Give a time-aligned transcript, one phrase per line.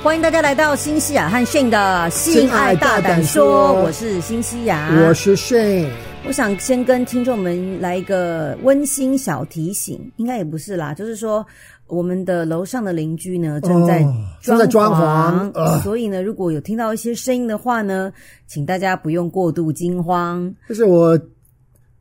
[0.00, 5.90] 欢迎大家来到新西亚和 Shane 的性爱大胆说，我是新西亚，我是 Shane。
[6.24, 11.44] 我想先跟听众们来一个温馨小提醒，应该也不是啦，就是说
[11.88, 14.00] 我们的楼上的邻居呢正在
[14.40, 18.12] 装潢，装潢，所以呢，如果有听到一些声音的话呢，
[18.46, 20.54] 请大家不用过度惊慌。
[20.68, 21.18] 就是我，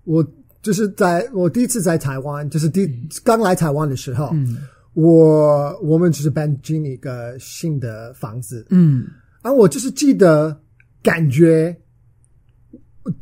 [0.03, 0.23] 我
[0.61, 2.87] 就是在我第一次在台湾，就是第
[3.23, 4.29] 刚来台湾的时候。
[4.33, 4.55] 嗯
[4.97, 9.05] 我我们只是搬进一个新的房子，嗯，
[9.43, 10.59] 而我就是记得
[11.03, 11.77] 感觉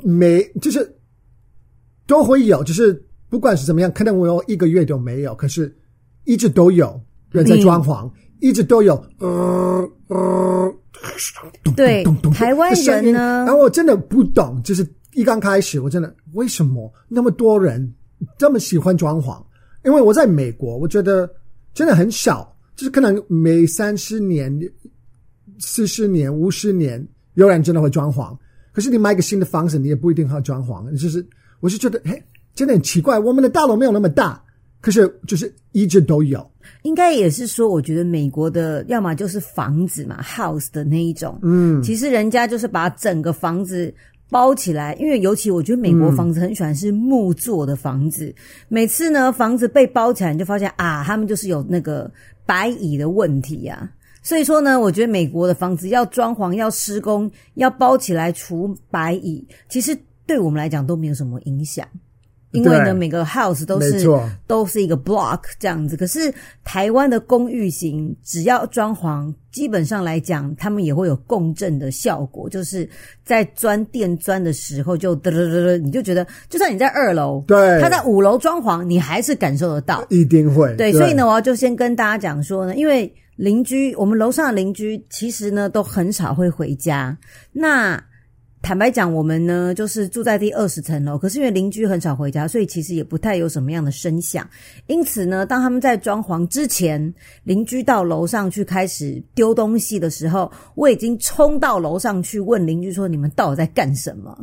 [0.01, 0.89] 没就是
[2.07, 5.75] 都会有，就是不管是怎么样，可能我有一个月都没有，可是
[6.23, 6.97] 一直都有
[7.29, 10.73] 人在装潢，一直都有，呃呃，
[11.75, 17.93] 对，台湾人呢，然后我真的不懂，就是一刚开始，我真的为什么那么多人
[18.37, 19.43] 这么喜欢装潢？
[19.83, 21.29] 因为我在美国，我觉得。
[21.75, 24.59] 真的很少，就是可能每三十年、
[25.59, 28.35] 四十年、五十年，有人真的会装潢。
[28.71, 30.89] 可是你买一个新的房子，你也不一定会装潢。
[30.97, 31.23] 就是，
[31.59, 32.19] 我是觉得，嘿，
[32.55, 33.19] 真的很奇怪。
[33.19, 34.41] 我们的大楼没有那么大，
[34.81, 36.49] 可是就是一直都有。
[36.83, 41.37] 应该也是说，我觉得美国的要么就是房子嘛，house 的那一种。
[41.43, 43.93] 嗯，其实人家就是把整个房子。
[44.29, 48.25] 包起来，因为尤其我觉得美国房子很喜欢是木做的房子。
[48.25, 48.35] 嗯、
[48.67, 52.11] 每次呢，房子被包起来，你就发现啊，他们就是有那个
[52.45, 53.91] 白蚁的问题呀、啊。
[54.23, 59.95] 所以说呢，我觉得美国的房子要装潢、要施工、要包起来除白蚁，其实
[60.25, 61.87] 对我们来讲都没有什么影响。
[62.55, 64.07] 因为呢，每个 house 都是
[64.47, 65.95] 都是一个 block 这样子。
[65.95, 72.49] 可是台湾的公寓型，只要装潢，基本上来讲，他们也会有共振的效果。
[72.49, 72.87] 就是
[73.23, 80.67] 在钻电钻的时候，就嘚嘚嘚嘚，你就觉得，就算你在二楼，对，他在五楼装潢，你还是感受得到，一定会。
[80.75, 87.17] 对，对，所以呢，我要就先跟大家讲说呢，因为邻居，我们楼上的邻居其实呢都很少会回家，
[87.51, 88.01] 那。
[88.65, 94.49] 坦白讲，我们呢就是住在第二十层楼，可是因为邻居很少回家，所以其实也不太有什么样的声响。
[94.87, 104.35] 因此呢，当他们在装潢之前，邻居到楼上去开始丢东西的时候，我已经冲到楼上去问邻居说：“你们到底在干什么？”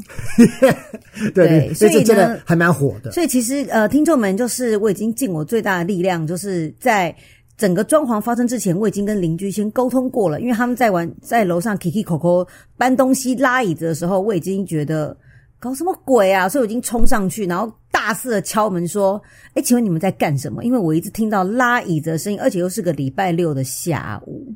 [1.35, 3.11] 对，对，所以呢，真的还蛮火的。
[3.11, 7.13] 所以其实呃，听众们就是我已经尽我最大的力量，就是在。
[7.57, 15.17] 整个装潢发生之前，我已经跟邻居先沟通过了，因为他们在玩，在楼上 Kiki Coco 搬东西、拉椅子的时候，我已经觉得
[15.61, 19.23] 搞什么鬼啊，所以我已经冲上去，然后大肆的敲门说
[19.55, 24.53] ：“哎，请问你们在干什么？”因为我一直听到拉椅子的声音，而且又是个礼拜六的下午。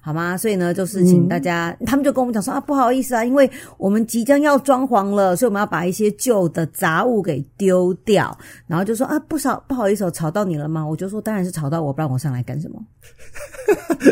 [0.00, 0.36] 好吗？
[0.36, 8.36] 所以呢，就是请大家，嗯、他们就跟我们讲说啊，不好意思啊，因为我们即将要装潢了，所以我们要把一些旧的杂物给丢掉。
[8.66, 10.86] 然后就说啊，不少不好意思，我吵到你了吗？
[10.86, 12.80] 我就说当然是吵到我，不然我上来干什么？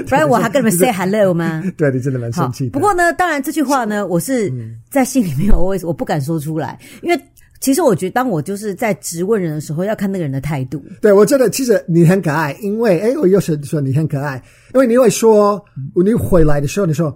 [0.06, 1.62] 不然我还跟你们 say hello 吗？
[1.76, 2.68] 对，你真的蛮生气。
[2.70, 4.52] 不过呢，当然这句话呢，我是
[4.90, 7.20] 在心里面，我我不敢说出来，因为。
[7.60, 10.80] 其实我觉得，当我就是在质问人的时候，要看那个人的态度。
[11.02, 14.40] 对，我觉得其实你很可爱，因为诶我又是说你很可爱，
[14.74, 15.62] 因为你会说，
[15.94, 17.06] 你回来的时候你说，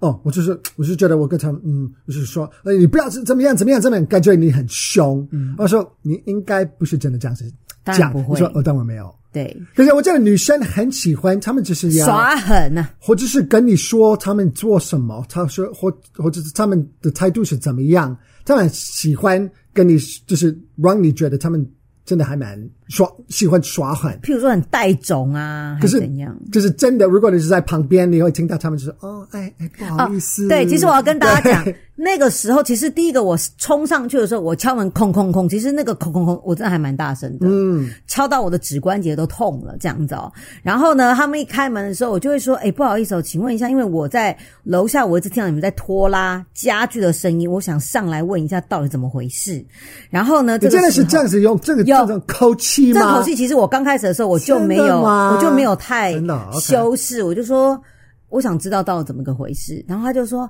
[0.00, 5.26] 哦，我就是，我是觉得我跟他们，嗯，就是说，诶你不要怎么样怎么样怎么样，感觉你很凶。
[5.30, 7.50] 嗯，我说你应该不是真的这样子，
[7.84, 8.26] 当然不会。
[8.28, 9.14] 我说哦，当然没有。
[9.32, 19.50] 对，可是我觉得女生很喜欢，他们就是要耍狠呐、啊，或者是跟你说他们做什么，他说或或者是他们的态度是怎么样，他们喜欢。
[19.74, 19.96] 跟你
[20.26, 21.64] 就是让你觉得他们
[22.04, 26.36] 真的还蛮耍，喜欢耍狠，譬如说很带种啊，可是怎样？
[26.50, 30.46] 就是真的，如果你是在旁边，你会听到他们就说：“哦，哎哎，不好意思。
[30.46, 31.74] 哦”对，其实我要跟大家讲。
[32.00, 35.48] 那个时候，其实第一个我冲上去的时候，我敲门，空空空。
[35.48, 40.32] 其实那个空空空，我真的还蛮大声的，嗯，敲到我的指关节都痛了，这样子哦。
[40.62, 49.64] 然后呢，他们一开门的时候，我就会说：“哎，不好意思哦，请问一下，因为我在楼下，我一直听到你们在拖拉家具的声音，我想上来问一下到底怎么回事。”
[50.08, 53.00] 然后呢，这个、你真的是这样子用这个这种口气吗？
[53.00, 56.14] 这口气其实我刚开始的时候我就没有，我就没有太
[56.60, 57.80] 修饰，我就说
[58.28, 59.84] 我想知道到底怎么个回事。
[59.88, 60.48] 然后他就说：“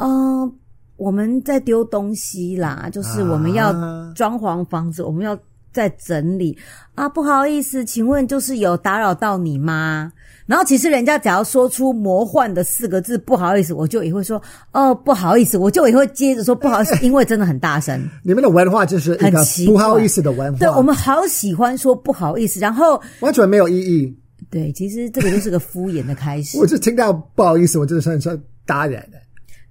[0.00, 0.52] 嗯、呃。”
[0.96, 3.70] 我们在丢东西啦，就是我们要
[4.14, 5.38] 装潢房子，啊、我们要
[5.70, 6.56] 在整理
[6.94, 7.06] 啊。
[7.06, 10.10] 不好意思，请问就是有打扰到你吗？
[10.46, 14.40] 然后其实人家只要说出魔幻的四个字“不好意思”，我就也会说
[14.72, 18.00] 哦，不好意思，我就也会接着说不好意思， 因为真的很大声。
[18.22, 24.16] 你们的文化就是一个不好意思的文化，对，我们好喜欢说不好意思，然后完全没有意义。
[24.48, 26.56] 对，其实这个就是个敷衍的开始。
[26.62, 29.18] 我就听到不好意思，我真的是想打人的。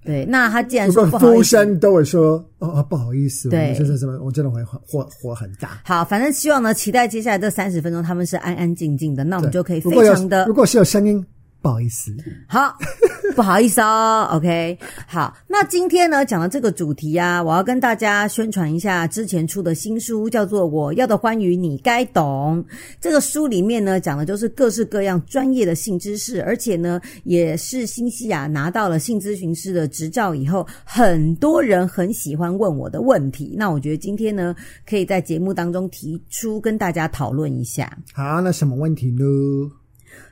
[0.06, 4.80] 对，那他既然说不好意思，服务生都会说哦，不好意思，对，就是什么，我真的会火
[5.20, 5.80] 火很大。
[5.84, 10.46] 好，反正希望呢，期待接下来这三十分钟他们是安安静静的，那我们就可以非常的。
[10.46, 11.24] 如果是有声音，
[11.62, 12.14] 不好意思，
[12.46, 12.76] 好，
[13.34, 14.28] 不好意思哦。
[14.32, 22.64] OK，好，那今天呢讲的这个主题啊，我要跟大家宣传一下之前出的新书，叫做《我要的欢愉你该懂》。
[23.00, 33.56] 这个书里面呢讲的就是各式各样专业的性知识，而且呢也是新西亚拿到了性咨询师的执照以后，很多人很喜欢问我的问题。
[33.58, 34.54] 那我觉得今天呢
[34.88, 37.92] 可以在节目当中提出跟大家讨论一下。
[38.14, 39.24] 好，那什么问题呢？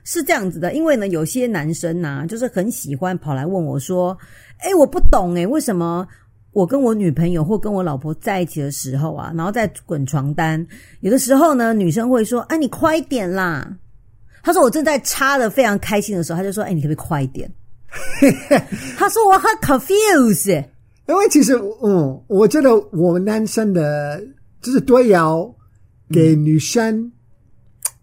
[0.05, 4.17] 是这样子的，因为呢，有些男生呐、啊，就是很喜欢跑来问我说
[4.63, 6.07] ：“诶，我不懂诶，为什么
[6.53, 10.65] 我跟我女朋友或跟我老婆在一起的时候啊，然后在滚床单，
[11.01, 13.77] 有的时候呢，女生会说：‘哎，你快一点啦！’
[14.43, 17.51] 他说我正在插的非常开心的时候，他就说：‘哎，你可不可以快一点？
[18.99, 20.65] ’他说我很 confused，
[21.09, 24.23] 因为其实，嗯，我觉得我们男生的
[24.61, 25.55] 就是都要
[26.11, 27.13] 给女生、嗯。”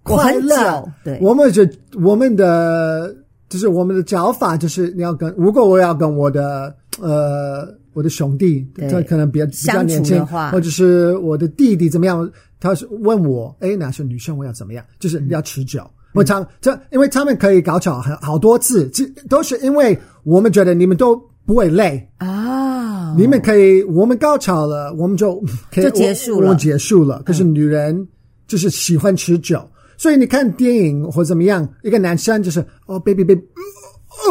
[0.04, 1.68] 快乐，对，我们就
[2.02, 3.16] 我们的
[3.50, 14.84] 就是我们的教法，就是你要跟，如果我要跟我的呃我的兄弟，他可能比较比较年轻，或者是我的弟弟怎么样，他是问我，哎，那是女生，我要怎么样？
[15.00, 15.82] 就是要持久。
[15.82, 21.16] 嗯、我常这，因为他们可以高潮很好多次，这都是因为我们觉得你们都
[21.46, 27.22] 不会累啊，你们可以，我们高潮了，我们就 可以就结束了，我结束了。
[27.26, 28.08] 可是女人
[28.48, 29.62] 就是喜欢持久。
[30.02, 33.40] 所以你看电影或怎么样，一个男生就是哦，baby baby，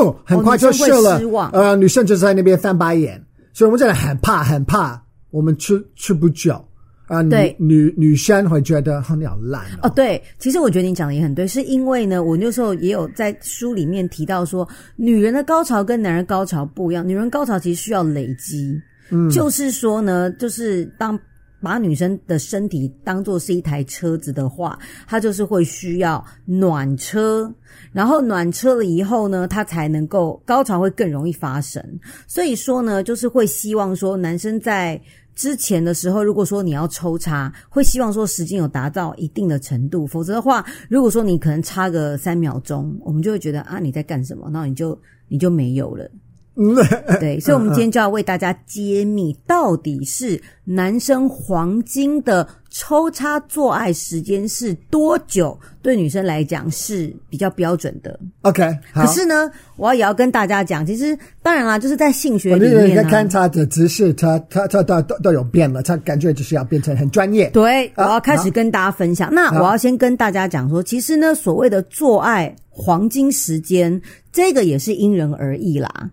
[0.01, 5.01] 哦，很快就射了，哦、呃，女生就在那边翻白眼，所以我们真的很怕，很怕，
[5.31, 6.55] 我们吃吃不久。
[7.07, 9.93] 啊、呃，女女女生会觉得你好烂哦，哦。
[9.95, 18.77] 对，其实我觉得你讲的也很对，是因为呢，我那时候也有在书里面提到说，女人的高潮跟男人高潮不一样，女人高潮其实需要累积，
[19.11, 21.17] 嗯，就是说呢，就是当。
[21.63, 27.53] 把女生的身体当作是一台车子的话，她就是会需要暖车，
[27.93, 31.83] 然后暖车了以后呢，她才能够高潮会更容易发生。
[32.27, 35.01] 所以说呢，就是会希望说男生在
[35.35, 44.99] 之前的时候，如果说你要抽插，会希望说时间有达到一定的程度，否则的话，如果说你可能差个三秒钟，我们就会觉得啊你在干什么，那你就
[45.29, 46.11] 你就没有了。
[47.21, 55.59] 对，所以，我们今天就要为大家揭秘，到底是男生黄金的抽插做爱时间是多久？
[55.81, 58.19] 对女生来讲是比较标准的。
[58.43, 67.49] OK，可是呢，我要也要跟大家讲，其实当然啦，就是在性学里面看他的姿势，他他他都都都有变了，他感觉就是要变成很专业。
[67.51, 69.33] 对，我要开始跟大家分享。
[69.33, 73.99] 那我要先跟大家讲说，其实呢，所谓的做爱黄金时间，
[74.31, 76.11] 这个也是因人而异啦。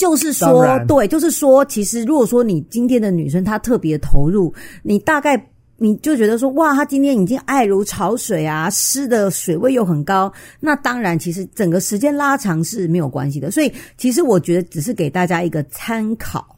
[0.00, 4.50] 就是说，对，就是说，其实如果说你今天的女生她特别投入，
[4.82, 5.38] 你大概
[5.76, 13.50] 你就觉得说，哇，她今天已经爱如潮水啊，湿的水位又很高，那当然，其实整个时间拉长是没有关系的。
[13.50, 16.56] 所以，其实我觉得只是给大家一个参考。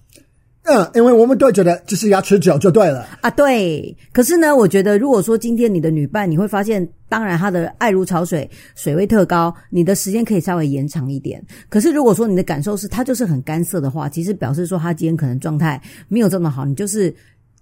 [0.65, 3.29] 嗯，因为我们都觉得就是要持久就对了啊。
[3.31, 11.45] 对，可是呢，我觉得如果说今天你的女伴，你会发现，当然她的爱如潮水，水位特高，你的时间可以稍微延长一点。
[11.69, 17.13] 可是如果说你的感受是她就是很干涩的话，其实表示说她今天可能状态没有这么好，你就是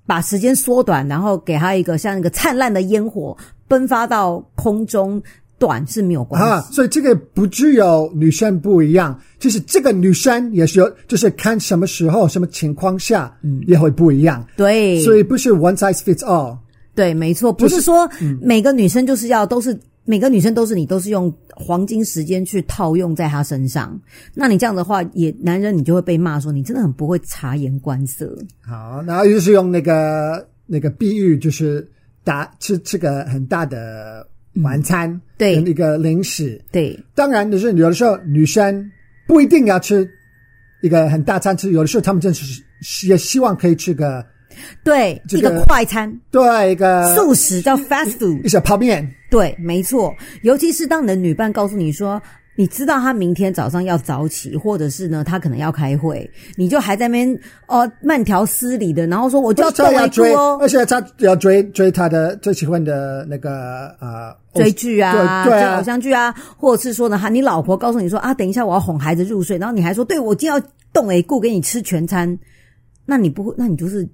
[0.06, 3.34] 把时间缩短，然后给她一个像一个灿烂的烟火
[3.66, 5.22] 奔发到空中。
[5.60, 14.42] 短是没有关系，啊，所以这个不只有女生不一样，就是这个女生也是有，就是看什么时候、什么情况下，嗯，也会不一样。
[14.56, 16.56] 对，所以不是 one size fits all。
[16.94, 18.08] 对，没错，不是说
[18.40, 24.00] 每个女生就是要都是每个女生都是你都是用黄金时间去套用在她身上，
[24.34, 28.34] 那你这样的话，也男人你就会被骂说你真的很不会察言观色。
[28.62, 31.86] 好，然后就是用那个那个比喻，就是
[32.24, 34.26] 打吃吃个很大的。
[34.62, 36.98] 晚餐，嗯、对，一个零食，对。
[37.14, 38.90] 当然，就是有的时候女生
[39.26, 40.08] 不一定要吃
[40.82, 44.24] 一个很大餐，吃有的时候他们真是也希望可以吃个，
[44.82, 50.14] 对，这个、一个快餐，对，一个素食叫 fast food，一小泡面，对，没错。
[50.42, 52.20] 尤其是当你的女伴告诉你说。
[52.56, 72.38] 你知道他明天早上要早起，或者是呢，他可能要开会，你就还在那边哦慢条斯理的，然后说我就要动一步哦，而且他要追追他的最喜欢的那个呃追剧啊，对，偶像剧啊，或者是说呢，哈，你老婆告诉你说啊，等一下我要哄孩子入睡，然后你还说对我今天要动诶，顾给你吃全餐，
[73.06, 74.06] 那你不会，那你就是。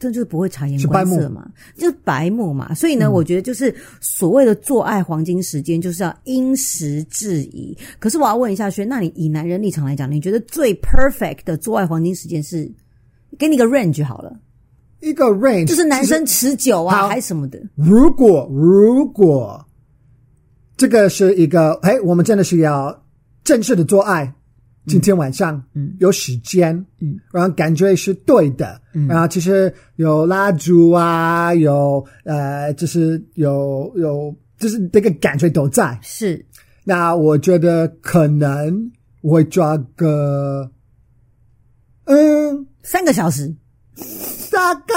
[0.00, 2.74] 这就是不会察言观色嘛，就是白目嘛。
[2.74, 7.76] 所以呢，嗯、我觉得就是所谓的做爱黄金时间，就是要因时制宜。
[8.00, 12.68] 可是我要问一下轩，那你以男人立场来讲，你觉得最 perfect 的做爱黄金时间是？
[13.38, 14.36] 给你个 range 好了，
[14.98, 17.60] 一个 range 就是男生持久啊，还是什么的？
[17.76, 19.64] 如果如果
[20.76, 23.04] 这个是一个，哎，我们真的是要
[23.44, 24.34] 正式的做爱。
[24.90, 35.96] 今天晚上，嗯，有时间，嗯，然后感觉是对的，嗯，然后其实有蜡烛啊，有呃，就是有有，就是这个感觉都在。
[36.02, 36.44] 是，
[36.82, 40.68] 那我觉得可能我会抓个，
[42.06, 43.54] 嗯，三个小时，
[44.50, 44.94] 大概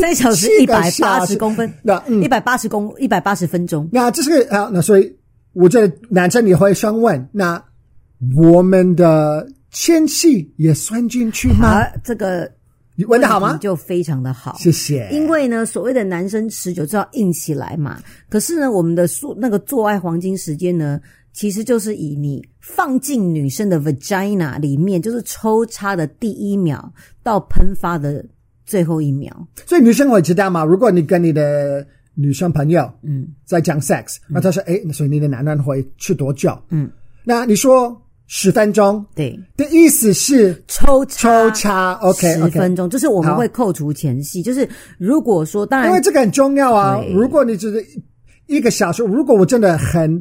[0.00, 3.88] 三小时一百八十公分，那一百八十公一百八十分钟。
[3.90, 5.16] 那这是啊，那所以
[5.52, 7.60] 我觉得男生也会想问那。
[8.36, 11.68] 我们的纤细也算进去吗？
[11.68, 12.50] 啊，这个
[12.94, 13.58] 你问的好吗？
[13.58, 15.06] 就非常的好，谢谢。
[15.12, 18.00] 因为呢，所谓的男生持久就要硬起来嘛。
[18.30, 20.98] 可是呢，我们的做那个做爱黄金时间呢，
[21.34, 26.90] 其实就是以你放进女生的 vagina 里面，就是抽插的第一秒
[27.22, 28.24] 到喷发的
[28.64, 29.46] 最后一秒。
[29.66, 30.64] 所以女生会知道吗？
[30.64, 36.58] 如果你跟你的女生朋友嗯在讲 sex，那她说哎，所以你的男人会吃多久？
[36.70, 36.90] 嗯，
[37.24, 37.94] 那你说。
[38.28, 44.68] 十分钟，对，的意思是抽插抽插，OK，十分钟，就是我们会扣除前戏，就是
[44.98, 47.00] 如果说当然，因为这个很重要啊。
[47.14, 47.86] 如果你只是
[48.46, 50.20] 一个小时，如果我真的很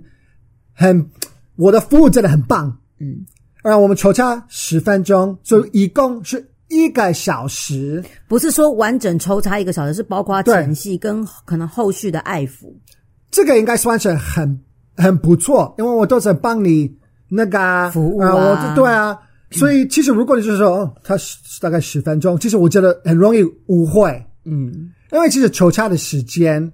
[0.71, 1.09] 很
[1.55, 3.25] 我的服务真的很棒，嗯，
[3.63, 12.71] 然后我们抽插十分钟，所以一共是一个小时，不是说完整抽插一个小时，是包括前戏跟可能后续的爱抚，
[13.31, 14.61] 这个应该算是很
[14.95, 16.95] 很不错，因为我都是帮你。
[17.27, 19.17] 那个服务啊，啊我对啊，
[19.51, 21.15] 所以其实如果你就是说，哦，他
[21.59, 26.71] 大概十分钟，其实我觉得很容易误会，嗯，因为其实抽插的时间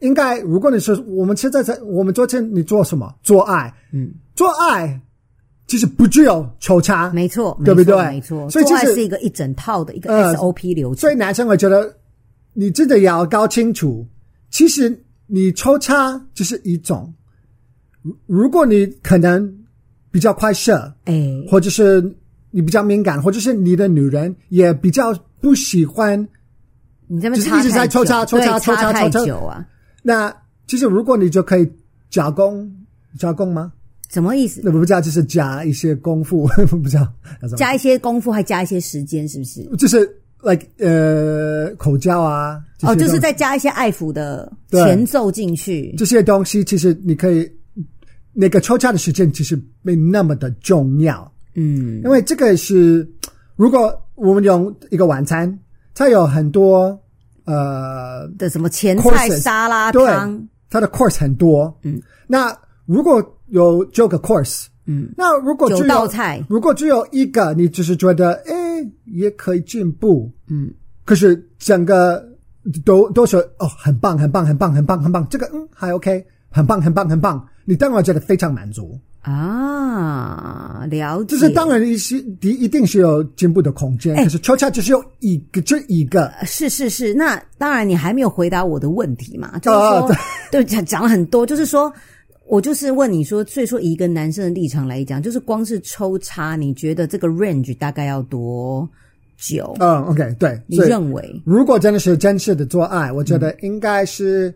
[0.00, 3.12] 应该，如果你说我们现在在我们昨天你做什么？
[3.22, 5.00] 做爱，嗯，做爱
[5.66, 7.96] 其实不具有抽插，没错，对不对？
[8.06, 11.00] 没错，所以其实是一个一整套的一个 SOP 流程。
[11.00, 11.92] 所以男生我觉得
[12.52, 14.06] 你真的要搞清楚，
[14.50, 17.12] 其实你抽插就是一种，
[18.26, 19.52] 如果你可能。
[20.14, 22.00] 比较快射，哎、欸，或者是
[22.52, 26.16] 你比较敏感，或者是你的女人也比较不喜欢，
[27.08, 29.66] 你这么插一直在抽插、抽插、抽插、抽插太久啊。
[30.04, 30.32] 那
[30.68, 31.68] 其实如果你就可以
[32.10, 32.72] 加工，
[33.18, 33.72] 加工吗？
[34.08, 34.60] 什么意思？
[34.62, 37.12] 那不知道，就是加一些功夫， 不知道
[37.56, 39.64] 加一些功夫，还加一些时间，是不是？
[39.76, 40.08] 就是
[40.42, 47.50] like 呃口交啊，哦，就是再加一些爱抚的前奏进去，这些东西其实你可以。
[48.34, 53.08] 那个抽查的时间其实没那么的重要，嗯，因为这个是
[53.54, 55.56] 如果我们用一个晚餐，
[55.94, 57.00] 它有很多
[57.44, 62.52] 呃的什么前菜、沙拉汤，对，它的 course 很多，嗯，那
[62.86, 68.54] 如果有九个 course，嗯，那如果只有九道菜，如果只有一个，你只是觉得哎
[69.04, 70.72] 也可以进步，嗯，
[71.04, 72.24] 可是整个
[72.84, 77.44] 都都是哦很棒很棒很棒很棒很棒，这个嗯还 OK，很棒很棒很棒。
[77.66, 81.34] 你当然觉得非常满足啊，了解。
[81.34, 86.30] 就是当然一些一一定是有进步的空间，欸、可是抽插就是有一个，就一个。
[86.42, 89.58] 是是是，那当然你还没有回答我的问题嘛？
[89.60, 90.14] 就是说，哦、
[90.52, 91.90] 对，讲讲了很多，就是说
[92.46, 98.86] 我就是问你说，所以说以一个男生的立场来讲，就是光是抽插，你觉得这个 range 大概要多
[99.38, 99.74] 久？
[99.80, 104.54] 嗯，OK，对，你认为如果真的是真实的做爱，我觉得应该是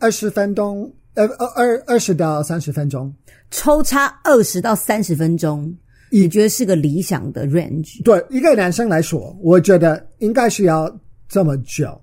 [0.00, 0.92] 二十分钟。
[1.14, 3.14] 呃，二二二十到三十分钟，
[3.50, 5.72] 抽插二十到三十分钟，
[6.10, 8.02] 你觉得是个理想的 range？
[8.02, 10.92] 对，一个男生来说，我觉得应该是要
[11.28, 12.00] 这么久。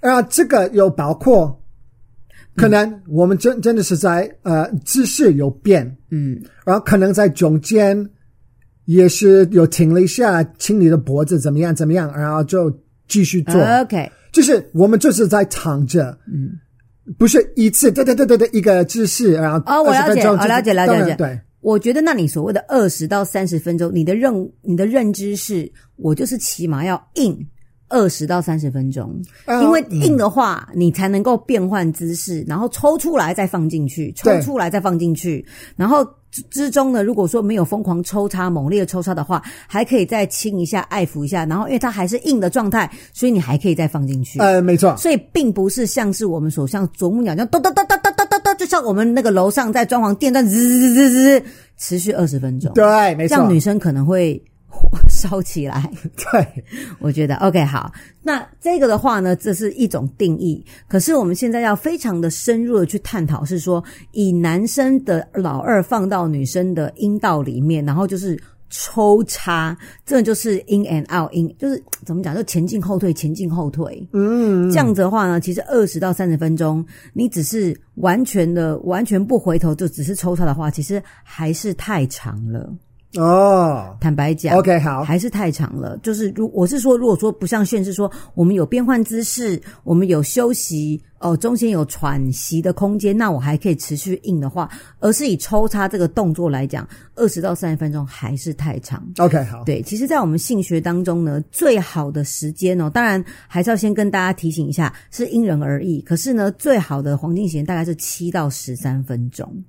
[0.00, 1.62] 然后，这个又包括
[2.56, 8.10] 可能我们真真的是在呃姿势有变，嗯，然后可能在中间
[8.86, 12.72] 也是有停了一下，亲你的脖子怎么样怎么样，然后就
[13.08, 13.60] 继续做。
[13.80, 16.58] OK，就是我们就是在躺着，嗯。
[17.18, 21.14] 不是一次，对对对对对，一个姿势，然后哦，我了解，我了解，了解，了解。
[21.16, 24.32] 对，我觉得那你所谓的二十到三十分钟，你的认
[24.62, 27.46] 你的认知是，我就是起码要硬
[27.88, 29.14] 二十到三十分钟，
[29.62, 35.44] 因为硬的话，你才能够变换姿势，然后抽出来再放进去，抽出来再放进去，
[35.76, 36.06] 然后。
[36.50, 44.40] 之中呢，如果说没有疯狂抽插、猛烈抽插的话，还可以再亲一下、爱抚一下，然后因为它还是硬的状态，所以你还可以再放进去。
[44.40, 44.96] 呃，没错。
[44.96, 52.72] 所以并不是像是我们所像啄木鸟这样哒哒哒哒哒哒哒哒，就像我们那个楼上在装潢电钻，滋滋滋滋，持续二十分钟。
[52.72, 53.36] 对，没错。
[53.36, 54.42] 这样女生可能会。
[55.08, 56.64] 烧起来， 对，
[56.98, 57.92] 我觉得 OK 好。
[58.22, 60.64] 那这个的话呢，这是一种定义。
[60.88, 68.40] 可是我们现在要非常的深入的去探讨，是说以男生的老二放到女生的阴道里面，然后就是
[68.70, 74.06] 抽插，这就是 in and out，in 就是怎么讲，就前进后退，前进后退。
[74.12, 82.72] 嗯，这样子的话呢，其实二十到三十分钟，你只是完全的完全不回头，就只是抽插的话，其实还是太长了。
[83.16, 85.96] 哦，坦白讲，OK，好，还是太长了。
[85.98, 94.68] 就是如我是说，如果说不像炫是说，我们有变换姿势，我们有休息，哦，中间有喘息的空间，那我还可以持续硬的话，
[94.98, 99.06] 而是以抽插这个动作来讲，二十到三十分钟还是太长。
[99.18, 106.00] OK，好，对，其实，在我们性学当中呢，最好的时间哦，当然还是要先跟大家提醒一下，是因人而异。
[106.00, 109.64] 可是呢，最好的黄金时间大概是七到十三分钟。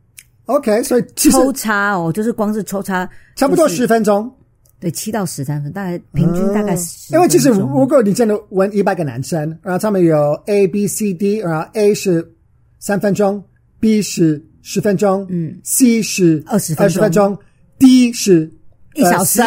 [0.45, 4.31] OK，所以抽插哦，就是光是抽插，差不多十分钟，
[4.79, 7.13] 对，七到十三分，大概平均大概十。
[7.15, 12.31] 因为其实如果你真的问一百个男生，然后他们有 A、B、C、D，然后 A 是
[12.79, 13.43] 三分钟
[13.79, 17.35] ，B 是十分钟，嗯，C 是二十二十分钟
[17.79, 18.51] ，D 是
[18.93, 19.41] 一小时，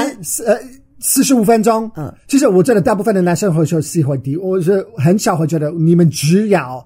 [0.44, 0.58] 呃，
[0.98, 1.88] 四十五分钟。
[1.96, 6.84] 嗯，其实我觉得大部分的男生会说 C 或 D，我是很少会觉得你们只要。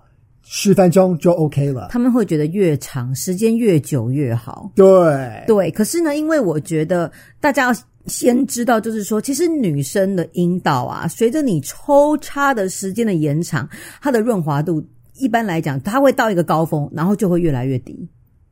[0.55, 4.71] 十分钟就 OK 了，他们会觉得越长时间越久越好。
[4.77, 13.67] 对对，可是呢，因为我觉得大家要先知道，就是说，其实女生的阴道啊，随着你抽插的时间的延长，
[14.03, 18.07] 它的润滑度一般来讲，它会到一个高峰，然后就会越来越低。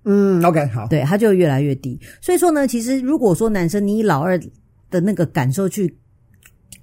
[0.06, 2.00] 嗯，OK，好，对，它就会越来越低。
[2.22, 4.40] 所以说呢，其实如果说男生你以老二
[4.90, 5.99] 的那个感受去。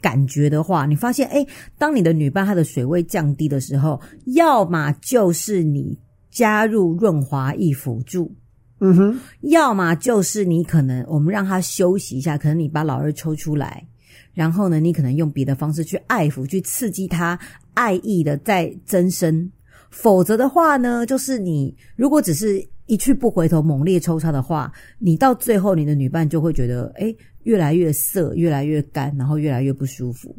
[0.01, 1.45] 感觉的话，你发现，诶，
[1.77, 3.99] 当你的女伴她的水位降低的时候，
[4.35, 5.97] 要么就是你
[6.29, 8.31] 加入润滑液辅助，
[8.79, 13.85] 嗯哼，要么就是你可能我们让她休息一下，可能你把老二抽出来，
[14.33, 17.37] 然后呢，你可能用别的方式去爱抚，去刺激她
[17.73, 19.51] 爱意的再增生。
[19.89, 27.15] 否则的话呢，就是你如果只是一去不回头猛烈抽插的话，你到最后你的女伴就会觉得，诶。
[27.47, 30.35] 越来越涩，越来越干，然后越来越不舒服。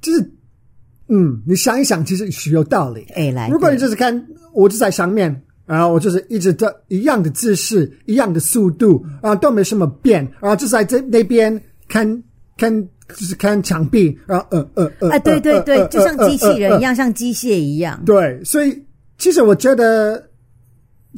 [0.00, 0.20] 就是，
[1.08, 3.04] 嗯，你想一想，其实是有道理。
[3.14, 12.06] 哎，来，如果你就是看，我就在上面，然后我就是一直的一样的姿势，一样的速度，然后都没什么变，然后就在这那边看
[12.56, 18.02] 看，就是看墙壁，然后呃呃呃，哎，对对对，就像机器人一样，像机械一样。
[18.06, 18.82] 对，所以
[19.18, 20.30] 其实我觉得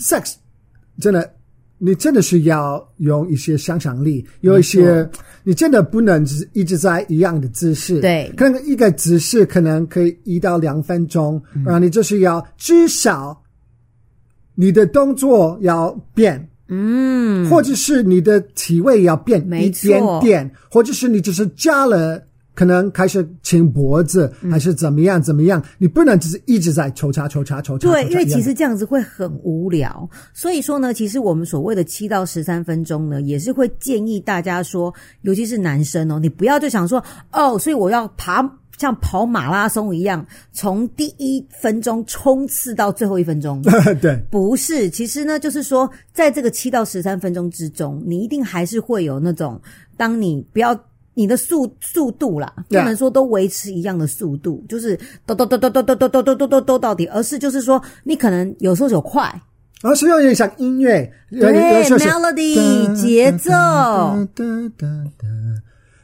[0.01, 0.35] ，sex
[1.01, 1.37] 真的。
[1.83, 5.09] 你真的是要用一些想象力，有一些
[5.43, 8.01] 你真的不能只一直在一样的姿势。
[8.03, 13.43] 对，可能一个姿势可能可以一到两分钟，嗯、然后你就是要至少
[14.55, 22.23] 你的动作要变，嗯，或者是你的体位要变一点点，或者是你只是加了。
[22.61, 25.59] 可能开始亲脖子，还是怎么样怎么样？
[25.63, 27.91] 嗯、你不能只是一直在抽插抽插抽插。
[27.91, 30.07] 对，因为其实这样子会很无聊。
[30.35, 34.93] 所以说呢，其实我们所谓的七到十三分钟呢，也是会建议大家说，
[35.23, 38.47] 尤其是男生哦，你不要就想说哦，所以我要爬
[38.77, 43.63] 像跑马拉松一样，从第一分钟冲刺到最后一分钟。
[44.03, 49.59] 对，不是，其实呢，就是说，在这个七到十三分钟之中，你一定还是会有那种，
[49.97, 50.79] 当你不要。
[51.15, 59.29] 你的速速度啦，不能说都维持一样的速度，就是咚咚咚咚咚咚咚咚咚咚咚咚到底，而是就是说，你可能有时候有快，
[59.83, 61.53] 而是有点像音乐，对
[61.99, 65.11] ，melody 节奏，噔噔噔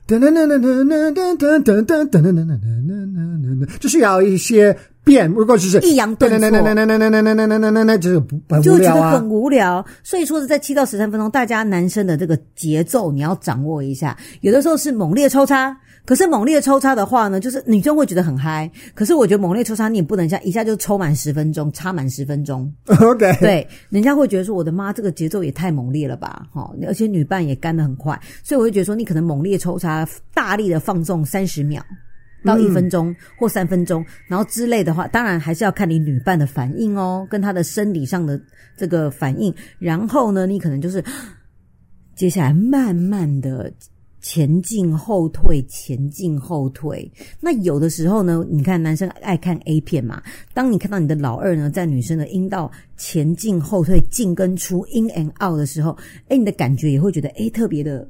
[0.07, 4.77] 噔噔噔噔噔噔噔噔噔噔噔噔噔噔，就是要一些。
[5.07, 9.87] 变，如果就是抑扬顿挫，那那那那那那那那那那那那那就是很无聊啊，就觉得很无聊。
[10.03, 14.19] 所以说是在七到十三分钟，大家男生的这个节奏你要掌握一下。
[14.41, 18.69] 有的时候是猛烈抽插，可是猛烈抽插的话呢，就是女生会觉得很嗨。
[18.97, 22.69] 可是我觉得猛烈抽插你也不能像一下就抽满十分钟，插满十分钟。
[23.01, 26.45] OK，对，人家会觉得说我的妈，这个节奏也太猛烈了吧？
[26.53, 31.81] 哈，而且女伴也干得很快，所以我会觉得说你可能猛烈抽插，大力的放纵三十秒。
[32.47, 38.41] 到一分钟或三分钟，然后之类的话，当然还是要看你女伴的反应哦，跟她的生理上的
[38.77, 39.53] 这个反应。
[39.79, 41.05] 然后呢，你可能就是
[42.15, 43.71] 接下来慢慢的
[44.21, 47.11] 前进后退，前进后退。
[47.41, 50.23] 那有的时候呢，你看男生爱看 A 片嘛，
[50.55, 55.97] 当你看到你的老二呢，在女生的阴道前进后退、进跟出、in and out 的时候，
[56.29, 58.09] 哎，你的感觉也会觉得哎，特别的。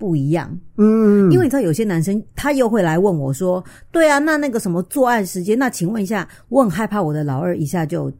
[0.00, 5.58] 不一样，嗯，因为你知道有些男生他又会来问我说：“对啊，那那个什么作案时间？
[5.58, 8.10] 那请问一下，我很害怕我的老二一下就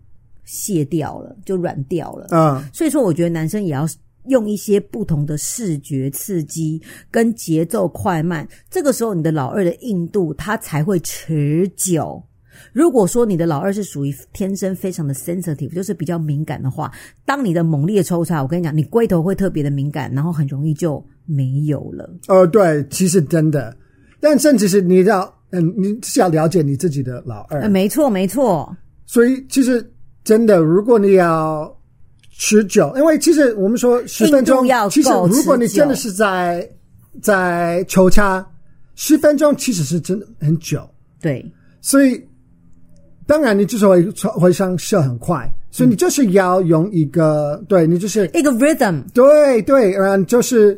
[0.45, 3.88] 卸掉了，就软掉了。”嗯，所以说我觉得男生也要
[4.27, 12.23] 用一些不同的视觉刺激跟节奏快慢，这个时候你的老二的硬度它才会持久。
[12.73, 16.90] 如果说你的老二是属于天生非常的 sensitive，就是比较敏感的话，
[17.25, 22.09] 当你的猛烈抽插，我跟你讲，你龟头会特别的敏感，然后很容易就没有了。
[22.29, 23.77] 哦，对，其实真的，
[24.20, 27.68] 但甚至是你要，嗯，你是要了解你自己的老二。
[27.68, 28.77] 没错，没错。
[29.07, 29.85] 所以其实
[30.25, 31.70] 真的，如果你要
[32.31, 36.68] 持久，因为其实我们说十分钟，要其实如果你真的是在
[37.23, 38.46] 在抽插。
[38.96, 40.87] 十分钟其实是真的很久，
[41.23, 41.42] 对，
[41.81, 42.23] 所以
[43.31, 50.73] 当然你就是会会上射很快，所以你就是要用一个，嗯、对你就是一个 rhythm，对对，嗯，就是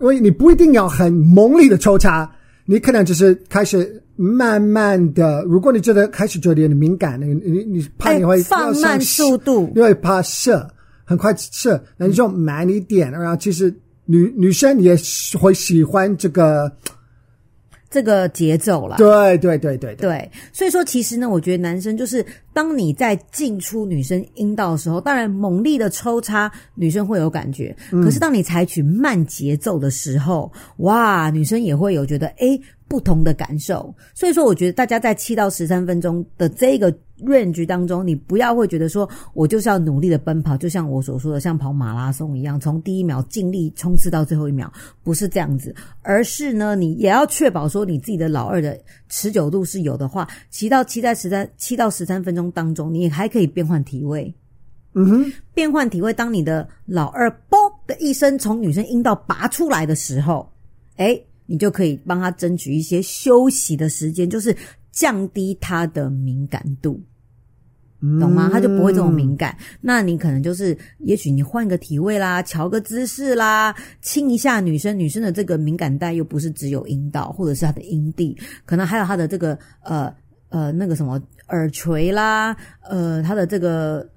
[0.00, 2.30] 因为你不一定要很猛力的抽插，
[2.64, 10.64] 你可能就是开始慢慢的，如果你觉得开始觉得有点敏感，你你你怕你会放慢速度，因为怕射
[11.04, 14.96] 很快射，那你就慢一点，然后其实女女生也
[15.40, 16.70] 会喜欢这个。
[17.96, 33.94] 这个节奏了，对对对对对，所以说其实呢，我觉得男生就是当你在进出女生阴道的时候，当然猛力的抽插女生会有感觉，嗯、可是当你采取慢节奏的时候，哇，女生也会有觉得诶不同的感受。
[34.14, 44.70] 所以说，我觉得大家在七到十三分钟的这个 range 当中，你不要会觉得说我就是要努力的奔跑，就像我所说的，像跑马拉松一样，从第一秒尽力冲刺到最后一秒，
[45.02, 54.32] 不是这样子，而是呢，你也要确保说你自己的老二的持久度是有的话，骑到七在十三七到十三分钟当中，你还可以变换体位，
[54.92, 60.46] 嗯哼，变换体位，当你的老二“啵”的一声从女生阴道拔出来的时候，
[60.96, 64.56] 诶，你就可以帮他争取一些休息的时间，就是。
[64.96, 66.98] 降低他的敏感度，
[68.18, 68.48] 懂吗？
[68.50, 69.54] 他就不会这么敏感。
[69.60, 74.98] 嗯、那你可能就是，也许你换个体位啦，调个姿势啦，亲一下女生。
[74.98, 80.10] 女生的这个敏感带又不是只有阴道，或者是她的阴蒂，可能还有她的这个呃
[80.48, 82.56] 呃那个什么耳垂啦，
[82.88, 84.08] 呃她的这个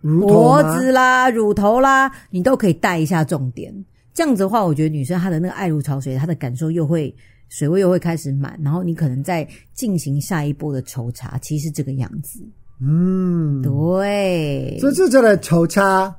[0.00, 3.84] 脖子啦、乳头啦，你都可以带一下重点。
[4.14, 7.14] 这样子的话，我觉得女生她的那个爱如潮水，她的感受又会。
[7.54, 12.40] 水位又会开始满，然后你可能在进行下一波的抽查，其实这个样子。
[12.80, 14.78] 嗯，对。
[14.80, 16.16] 所以这这的抽查，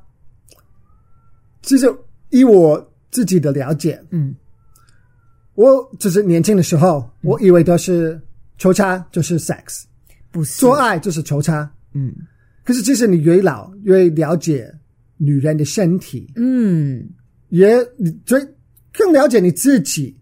[1.60, 1.92] 其实
[2.30, 4.32] 以我自己的了解，嗯，
[5.54, 8.16] 我就是年轻的时候，嗯、我以为都是
[8.56, 9.82] 抽插就是 sex，
[10.30, 12.14] 不是做爱就是抽插，嗯。
[12.62, 14.72] 可是其实你越老越了解
[15.16, 17.04] 女人的身体，嗯，
[17.58, 18.40] 也你最
[18.92, 20.16] 更了解你自己。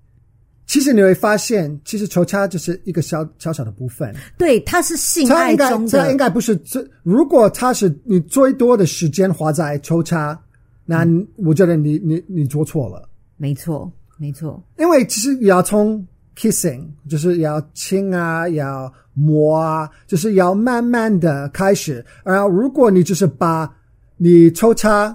[0.67, 4.15] 其实你会发现，其实抽插就是一个小小小的部分。
[4.39, 5.99] 对，它是性爱中的。
[5.99, 6.83] 它应该不是最。
[7.03, 10.39] 如果它是你最多的时间花在抽插，
[10.87, 13.07] 那我觉得你你你做错了。
[13.37, 14.63] 没错，没错。
[14.79, 22.03] 因为其实要从 kissing，就是要亲啊，要摸啊，就是要慢慢的开始。
[22.25, 23.71] 然后，如果你就是把
[24.17, 25.15] 你抽插，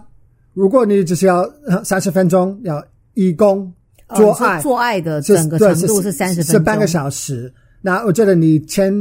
[0.57, 1.47] 如果你只是要
[1.83, 3.71] 三十分钟，要义工。
[4.15, 7.53] 做爱、哦、做爱的整个程度是三十分钟，是半个小时。
[7.79, 8.91] 那我觉得你前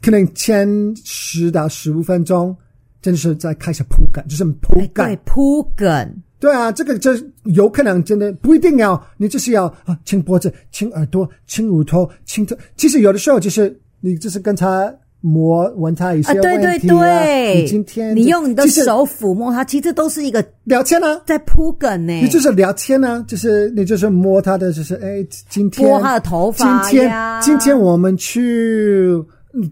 [0.00, 0.68] 可能前
[1.04, 2.56] 十到十五分钟，
[3.02, 6.22] 真的是在开始铺梗，就是铺梗，对，铺梗。
[6.38, 7.10] 对啊，这个就
[7.46, 12.56] 有可能真的不一定要，你就是要啊亲脖子、亲耳朵、亲乳头、亲头。
[12.76, 14.94] 其实有的时候就是你就是跟他。
[15.20, 22.12] 摸问他一些问题啊，对对对，你今天你用你的手抚摸它，其实都是一个聊天呢，在铺梗呢。
[22.12, 26.82] 你就是聊天呢，就是你就是摸它的，就是哎，今天摸它的头发。
[26.84, 29.12] 今天今天我们去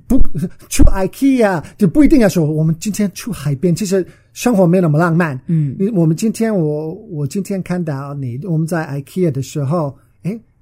[0.08, 0.18] 不
[0.68, 3.72] 去 IKEA，就不一定要说我们今天去海边。
[3.72, 5.40] 其实生活没那么浪漫。
[5.46, 9.96] 嗯，我们今天我我今天看到你，我们在 IKEA 的时候。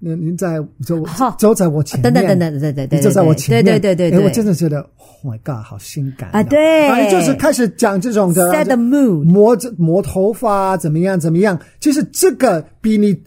[0.04, 1.02] 您您在走
[1.38, 6.42] 走在我前面，等等等等，对对对，你走在我前面，对对对对，哎，我真的觉得，Oh my God，好性感啊！
[6.42, 11.58] 对，反正就是开始讲这种的，Set the mood，摸着摸头发，怎么样怎么样？
[11.80, 13.18] 其实这个比你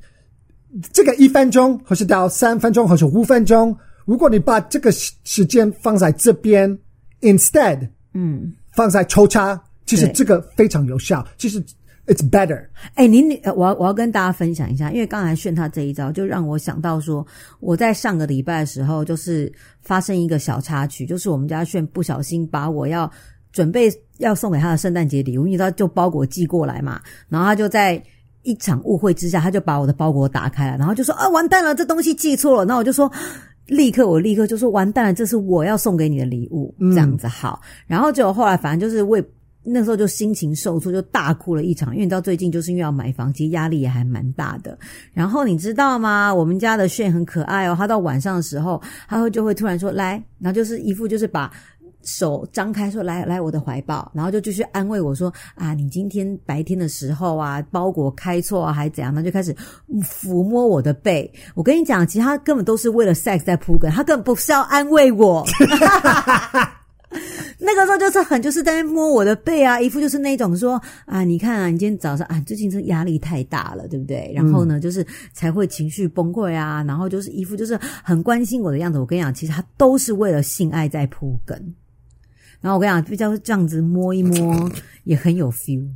[0.93, 6.77] 这个一分钟，或是到三分钟，或是五分钟，如果你把这个时间放在这边
[7.21, 11.59] ，instead，嗯，放在抽插，其实这个非常有效，其实。
[12.07, 12.65] It's better。
[12.93, 17.25] 哎，您，我要我要跟大家分享一下，因为刚才炫他这一招，就让我想到说，
[17.59, 23.11] 我在上个礼拜的时候，就是发生一个小插曲，就是我们家炫不小心把我要
[23.51, 28.01] 准备要送给他的圣诞节礼物，你知道，就包裹寄过来嘛，然后他就在
[28.43, 32.63] 一场误会之下，他就把我的包裹打开了，然后就说啊，完蛋了，这东西寄错了。
[32.63, 33.11] 那我就说，
[33.65, 37.61] 立刻我立刻就说完蛋了，这是我要送给你的礼物，这样子好。
[37.85, 39.21] 然后就后来反正就是为。
[39.69, 41.93] 那时候就心情受挫，就大哭了一场。
[41.93, 44.77] 因为你知道，最近就是因为要买房，其实压力也还蛮大的。
[45.13, 46.33] 然后你知道吗？
[46.33, 51.51] 我们家的炫很可爱哦，他到晚上的时候，他会就会突然说来，然后就是一副就是把
[52.03, 59.13] 手张开说来来我的怀抱，然后就继续安慰我说啊，你今天白天的时候啊，包裹开错啊，还怎样？
[59.13, 59.53] 他就开始
[60.01, 61.29] 抚摸我的背。
[61.55, 65.45] 我跟你讲，其实他根本都是为了 sex 在铺梗，他根本不是要安慰我。
[67.59, 74.31] 那个时候就是很就是在摸我的背啊，一副就是那种说啊，你看啊，你今天早上啊，最近这压力太大了，对不对？
[74.35, 78.99] 然后呢，就是才会情绪崩溃啊，然后就是一副就是很关心我的样子。
[78.99, 81.57] 我跟你讲，其实他都是为了性爱在铺梗。
[82.59, 84.71] 然后我跟你讲，比较这样子摸一摸
[85.03, 85.87] 也很有 feel。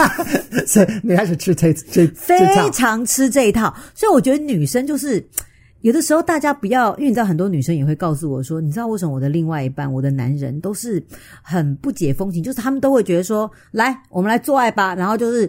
[0.66, 2.36] 所以你还是吃这这非
[2.72, 3.74] 常吃这一套。
[3.94, 5.26] 所以我觉得女生就是。
[5.82, 11.00] 有的时候，大家不要，因为你知道，很多女生也会告诉我说：“你知道为什么我的另外一半，我的男人都是
[11.42, 12.42] 很不解风情？
[12.42, 15.48] 就是他们都会觉得说，来，我们来做爱吧，然后就是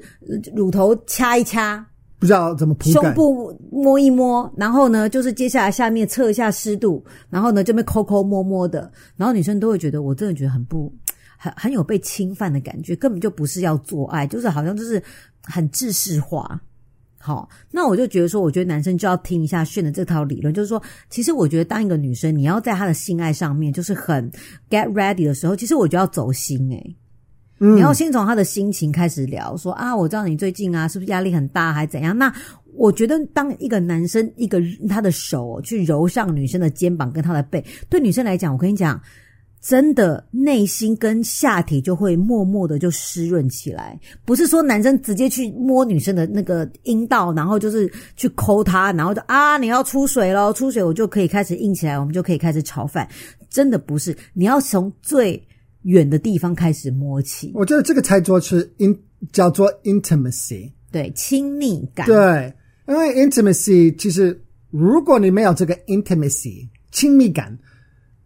[0.53, 1.83] 乳头掐一掐，
[2.19, 10.93] 不知道怎么铺，胸部摸一摸，然后呢，就是接下来下面测一下湿度，然后呢，这边抠抠摸摸的，然后女生都会觉得，我真的觉得很不
[11.37, 15.01] 很很有被侵犯的感觉，根本就不是要做爱，就是好像就是
[15.41, 16.61] 很制式化。”
[17.19, 24.31] 好，那我就觉得说，我觉得男生就要听一下炫的这套理论，就是说，其实我觉得当一个女生，你要在她的性爱上面就是很
[24.69, 26.95] get ready 的时候，其实我就要走心诶、欸
[27.59, 32.17] 嗯、你要先从她的心情开始聊，说啊，我知道你最近啊是不是压力很大，还怎样？
[32.17, 32.33] 那
[32.73, 39.01] 我觉得当一个男生一个他的手去揉上女生的肩膀跟她的背，对女生来讲，我跟你讲。
[39.59, 43.99] 真的，内心跟下体就会默默的就湿润起来。
[44.23, 53.05] 不是说男生直接去摸女生的那个阴道，然后就是去抠她，然后就啊，你要出水咯，出水我就可以开始硬起来，我们就可以开始炒饭。
[53.49, 55.41] 真的不是，你要从最
[55.81, 57.51] 远的地方开始摸起。
[57.53, 58.97] 我觉得这个才做是 in
[59.33, 62.05] 叫做 intimacy，对，亲密感。
[62.05, 62.53] 对，
[62.87, 64.39] 因为 intimacy 其实
[64.69, 67.57] 如果你没有这个 intimacy 亲密感。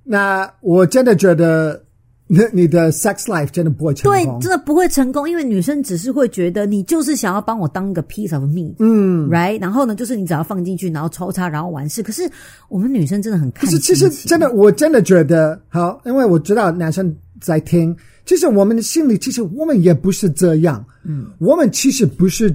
[0.04, 1.84] 那我真的觉得，
[2.28, 4.40] 那你的 sex life 真的不会成功。
[4.40, 9.60] 对，真的不会成功，因为女生只是会觉得你就是想要帮我当个 piece of meat，嗯，right？
[9.62, 12.02] 然后呢，就是你只要放进去，然后抽插，然后完事。
[12.02, 12.30] 可是
[12.70, 22.50] 我们女生真的很看，可是其实真的，我真的觉得好，因为我知道男生在听，其实我们的心里，其实我们也不是这样，嗯，我们其实不是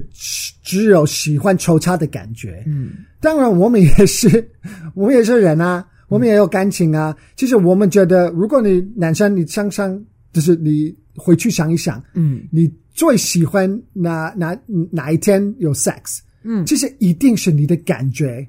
[0.63, 2.89] 只有喜欢抽插的感觉，嗯，
[3.21, 4.49] 当然我们也是，
[4.95, 5.85] 我们也是人啊。
[6.07, 7.15] 我们也有感情啊。
[7.35, 14.57] 其实我们觉得，如果你男生，你想想，就是你回去想一想，嗯，你最喜欢哪哪
[14.91, 16.19] 哪一天有 sex？
[16.43, 18.47] 嗯，其实一定是你的感觉，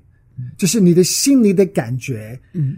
[0.56, 2.76] 就是你的心里的感觉，嗯，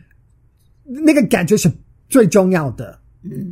[0.85, 1.71] 那个感觉是
[2.09, 3.00] 最重要的。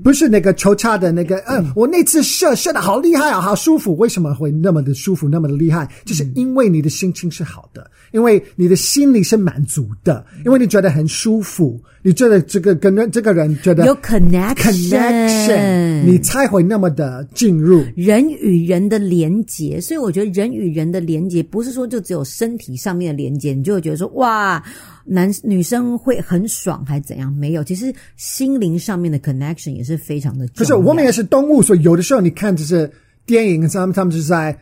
[0.03, 3.95] 不是那个抽插的那个，嗯、呃，我那次射射的好厉害啊，好舒服。
[3.97, 5.87] 为什么会那么的舒服，那么的厉害？
[6.07, 19.79] 就是因为你的心情是好的，因为你的心里是满足的，因为你觉得很舒服，你觉得这个跟这个人觉得有 connection，connection，你才会那么的进入人与人的连接。
[19.81, 24.65] 所以我觉得人与人的连接不是说就只有身体上面的连接，你就会觉得说哇。
[25.09, 27.33] 男女生会很爽还是怎样？
[27.33, 30.59] 没有，其实心灵上面的 connection 也是非常的重要。
[30.59, 32.91] 可是我们也是动物，所以有的时候你看就是
[33.25, 34.57] 电影，他们他们就是在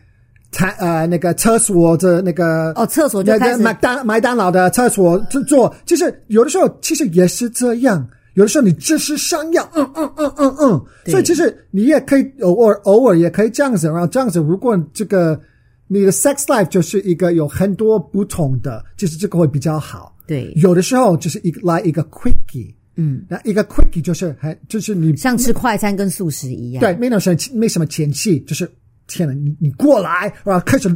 [0.52, 8.08] 台呃那个厕所的那个哦厕所就开始麦当麦当劳的厕所就做，其实有的时候其实也是这样。
[8.34, 15.40] 有的时候你只是想要嗯嗯嗯嗯嗯，所以其实你也可以偶尔偶尔也可以这样子，然后这样子如果这个
[15.88, 20.14] 你的 sex life 就是一个有很多不同的，就是这个会比较好。
[20.26, 28.70] 对，有的时候就是一个来一个 quickie，嗯，那一个 quickie 就是还就是你像吃快餐跟素食一样，对，没有什么没什么前戏，就是
[29.06, 30.88] 天哪，你你过来，然后开始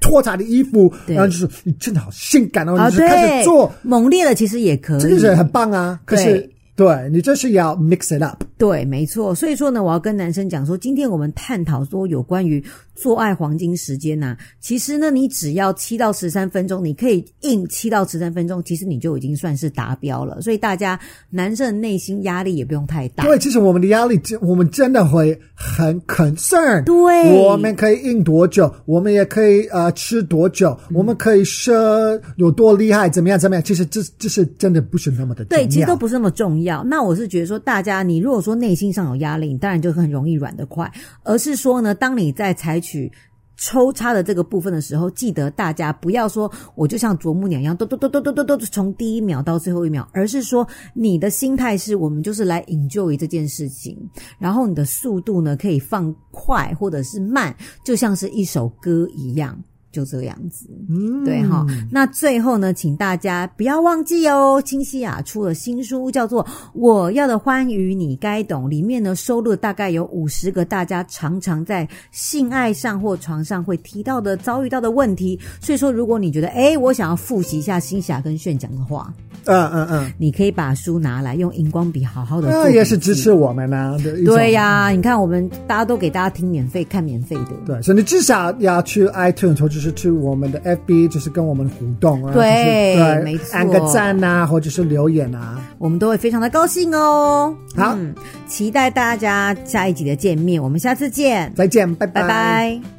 [0.00, 3.72] 脱他的衣服，然后就是你真的好性感，然后你就开始做。
[3.82, 6.50] 猛烈的，其实也可以，真的是很棒啊，可是。
[6.76, 8.42] 对，你就是要 mix it up。
[8.56, 9.34] 对，没错。
[9.34, 12.64] 所以说呢，我要跟男生讲说，今天我们探讨说有关于
[12.94, 20.40] 做爱黄金时间呐、啊，其实呢，你只要七到十三分钟，你可以硬七到十三分钟，其实你就已经算是达标了。
[20.40, 20.98] 所以大家
[21.30, 23.24] 男生的内心压力也不用太大。
[23.24, 26.84] 对，其实我们的压力，我们真的会很 concern。
[26.84, 28.72] 对，我们可以硬多久？
[28.86, 30.70] 我们也可以呃吃多久？
[30.88, 33.10] 嗯、我们可以射有多厉害？
[33.10, 33.38] 怎么样？
[33.38, 33.62] 怎么样？
[33.62, 35.64] 其实这这是真的不是那么的重要。
[35.64, 36.54] 对，其实都不是那么重。
[36.62, 40.90] 要，那我是觉得说，大家你如果说内心上有压力，你当然就很容易软得快。
[41.22, 43.10] 而是说呢，当你在采取
[43.56, 53.96] 抽插的这个部分的时候，记得大家不要说我就像啄木鸟一样，都都都都都都都从第一秒到最后一秒，而是说你的心态是我们就是来 enjoy 这件事情，
[54.38, 59.56] 然后你的速度呢可以放快或者是慢，就像是一首歌一样。
[59.94, 61.64] 就这样子，嗯，对哈。
[61.88, 75.38] 那最后呢，请大家不要忘记哦，清西雅出了新书，叫做《我要的欢愉你该懂》，里面呢收录大概有五十个大家常常在性爱上或床上会提到的、遭遇到的问题。
[75.60, 82.48] 所以说，如果你觉得，哎，我想要复习一下清西亚跟炫讲的话，嗯嗯嗯，你可以把书拿来用荧光笔好好的。
[82.48, 83.96] 那也是支持我们呢。
[84.24, 87.52] 对呀，你看我们大家都给大家听免费，看免费的。
[87.64, 97.54] 对，所以你至少要去 iTunes 或者是去我们的 FB，就是跟我们互动啊，对，对，没错，按个赞啊，或者是留言啊，我们都会非常的高兴哦。
[97.76, 98.14] 好，嗯，
[98.48, 102.22] 期待大家下一集的见面，我们下次见，再见，拜拜。
[102.22, 102.93] 拜拜。